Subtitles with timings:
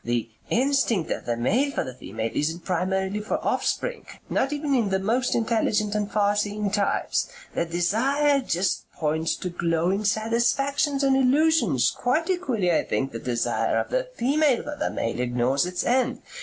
[0.03, 4.89] The instinct of the male for the female isn't primarily for offspring not even in
[4.89, 7.29] the most intelligent and farseeing types.
[7.53, 11.91] The desire just points to glowing satisfactions and illusions.
[11.91, 16.23] Quite equally I think the desire of the female for the male ignores its end.